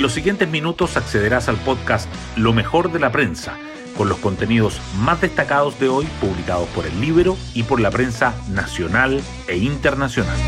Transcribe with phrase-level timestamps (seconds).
[0.00, 3.58] En los siguientes minutos accederás al podcast Lo mejor de la prensa,
[3.98, 8.34] con los contenidos más destacados de hoy publicados por el libro y por la prensa
[8.48, 10.38] nacional e internacional.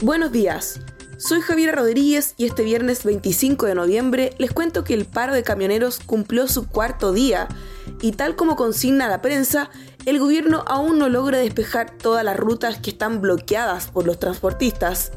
[0.00, 0.80] Buenos días.
[1.18, 5.42] Soy Javiera Rodríguez y este viernes 25 de noviembre les cuento que el paro de
[5.42, 7.48] camioneros cumplió su cuarto día
[8.00, 9.70] y tal como consigna la prensa,
[10.06, 15.10] el gobierno aún no logra despejar todas las rutas que están bloqueadas por los transportistas.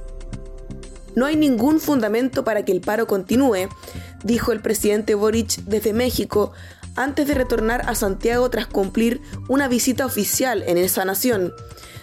[1.15, 3.69] No hay ningún fundamento para que el paro continúe,
[4.23, 6.53] dijo el presidente Boric desde México
[6.95, 11.53] antes de retornar a Santiago tras cumplir una visita oficial en esa nación.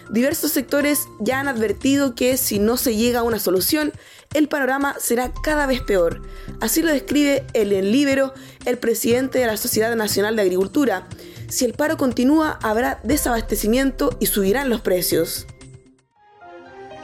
[0.09, 3.93] Diversos sectores ya han advertido que si no se llega a una solución,
[4.33, 6.21] el panorama será cada vez peor.
[6.59, 8.33] Así lo describe el en Libero,
[8.65, 11.07] el presidente de la Sociedad Nacional de Agricultura.
[11.47, 15.47] Si el paro continúa, habrá desabastecimiento y subirán los precios.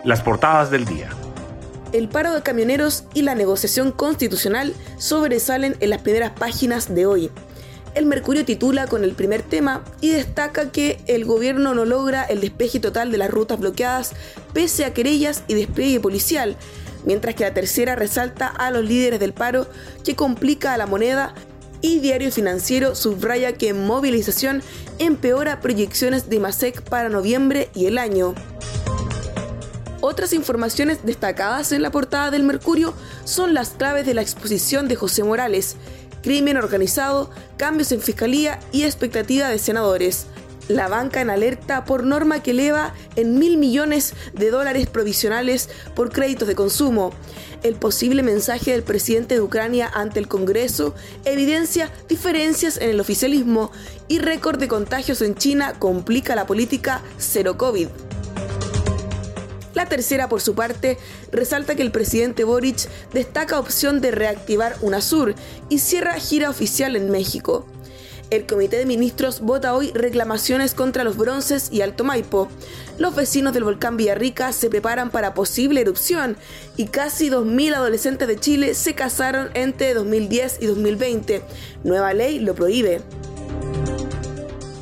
[0.03, 1.09] Las portadas del día.
[1.93, 7.31] El paro de camioneros y la negociación constitucional sobresalen en las primeras páginas de hoy.
[7.95, 12.41] El Mercurio titula con el primer tema y destaca que el gobierno no logra el
[12.41, 14.11] despeje total de las rutas bloqueadas
[14.53, 16.57] pese a querellas y despliegue policial,
[17.05, 19.67] mientras que la tercera resalta a los líderes del paro
[20.03, 21.33] que complica a la moneda
[21.81, 24.61] y Diario Financiero subraya que movilización
[24.99, 28.35] empeora proyecciones de MASEC para noviembre y el año.
[30.09, 32.93] Otras informaciones destacadas en la portada del Mercurio
[33.25, 35.75] son las claves de la exposición de José Morales,
[36.23, 40.27] crimen organizado, cambios en fiscalía y expectativa de senadores.
[40.69, 46.09] La banca en alerta por norma que eleva en mil millones de dólares provisionales por
[46.09, 47.11] créditos de consumo.
[47.61, 53.73] El posible mensaje del presidente de Ucrania ante el Congreso evidencia diferencias en el oficialismo
[54.07, 57.89] y récord de contagios en China complica la política cero COVID.
[59.77, 60.97] La tercera, por su parte,
[61.31, 65.35] resalta que el presidente Boric destaca opción de reactivar UNASUR
[65.69, 67.63] y cierra gira oficial en México.
[68.31, 72.47] El Comité de Ministros vota hoy reclamaciones contra los bronces y Alto Maipo.
[72.97, 76.37] Los vecinos del volcán Villarrica se preparan para posible erupción
[76.75, 81.43] y casi 2.000 adolescentes de Chile se casaron entre 2010 y 2020.
[81.83, 83.01] Nueva ley lo prohíbe.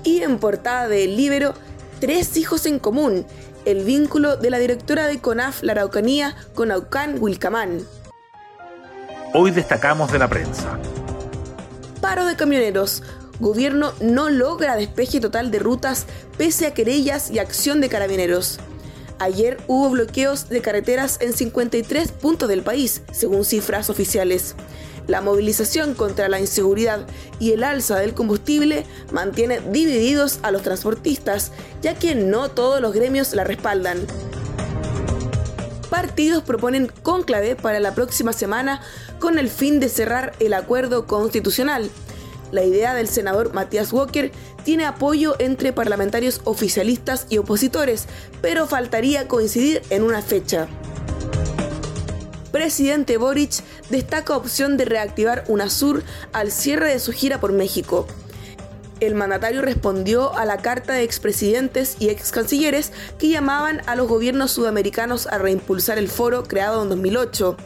[0.06, 1.54] Y en portada de Libero,
[2.00, 3.26] tres hijos en común
[3.66, 7.82] el vínculo de la directora de CONAF La Araucanía con Aucán Wilcamán.
[9.34, 10.80] Hoy destacamos de la prensa.
[12.00, 13.04] Paro de camioneros.
[13.40, 16.06] Gobierno no logra despeje total de rutas
[16.38, 18.60] pese a querellas y acción de carabineros.
[19.20, 24.56] Ayer hubo bloqueos de carreteras en 53 puntos del país, según cifras oficiales.
[25.08, 27.06] La movilización contra la inseguridad
[27.40, 32.94] y el alza del combustible mantiene divididos a los transportistas, ya que no todos los
[32.94, 34.06] gremios la respaldan.
[35.90, 38.82] Partidos proponen cónclave para la próxima semana
[39.20, 41.90] con el fin de cerrar el acuerdo constitucional.
[42.52, 44.32] La idea del senador Matías Walker
[44.64, 48.08] tiene apoyo entre parlamentarios oficialistas y opositores,
[48.42, 50.68] pero faltaría coincidir en una fecha
[52.56, 58.08] presidente Boric destaca opción de reactivar UNASUR al cierre de su gira por México.
[59.02, 64.08] El mandatario respondió a la carta de expresidentes y ex cancilleres que llamaban a los
[64.08, 67.58] gobiernos sudamericanos a reimpulsar el foro creado en 2008.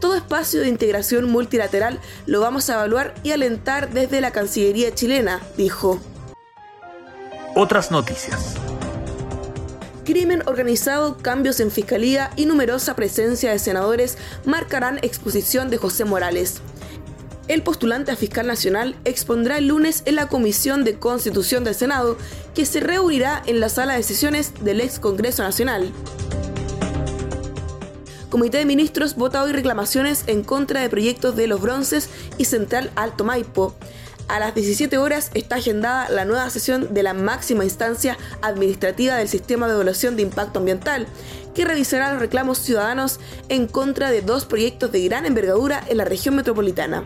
[0.00, 5.40] Todo espacio de integración multilateral lo vamos a evaluar y alentar desde la Cancillería chilena,
[5.56, 6.00] dijo.
[7.54, 8.56] Otras noticias
[10.08, 14.16] crimen organizado, cambios en fiscalía y numerosa presencia de senadores
[14.46, 16.62] marcarán exposición de José Morales.
[17.46, 22.16] El postulante a fiscal nacional expondrá el lunes en la Comisión de Constitución del Senado,
[22.54, 25.92] que se reunirá en la sala de sesiones del ex Congreso Nacional.
[28.30, 32.90] Comité de Ministros vota hoy reclamaciones en contra de proyectos de Los Bronces y Central
[32.94, 33.74] Alto Maipo.
[34.28, 39.28] A las 17 horas está agendada la nueva sesión de la máxima instancia administrativa del
[39.28, 41.06] Sistema de Evaluación de Impacto Ambiental,
[41.54, 46.04] que revisará los reclamos ciudadanos en contra de dos proyectos de gran envergadura en la
[46.04, 47.04] región metropolitana.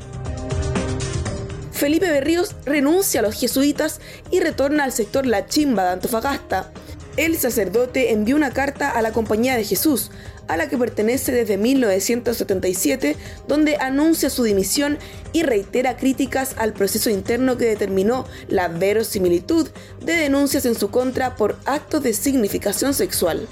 [1.71, 4.01] Felipe Berríos renuncia a los jesuitas
[4.33, 6.73] y retorna al sector La Chimba de Antofagasta.
[7.17, 10.11] El sacerdote envió una carta a la Compañía de Jesús,
[10.49, 13.17] a la que pertenece desde 1977,
[13.47, 14.99] donde anuncia su dimisión
[15.33, 19.69] y reitera críticas al proceso interno que determinó la verosimilitud
[20.03, 23.47] de denuncias en su contra por actos de significación sexual.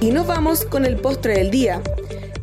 [0.00, 1.82] Y nos vamos con el postre del día.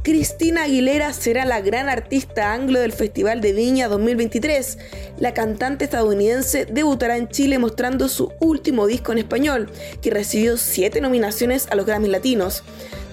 [0.08, 4.78] Cristina Aguilera será la gran artista anglo del Festival de Viña 2023.
[5.20, 9.70] La cantante estadounidense debutará en Chile mostrando su último disco en español,
[10.02, 12.64] que recibió siete nominaciones a los Grammys Latinos.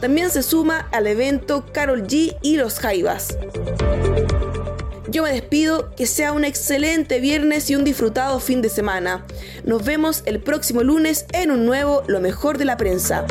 [0.00, 3.36] También se suma al evento Carol G y los Jaivas.
[5.08, 9.26] Yo me despido, que sea un excelente viernes y un disfrutado fin de semana.
[9.64, 13.26] Nos vemos el próximo lunes en un nuevo Lo mejor de la prensa.